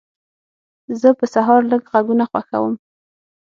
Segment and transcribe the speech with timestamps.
[0.99, 2.73] زه په سهار لږ غږونه خوښوم.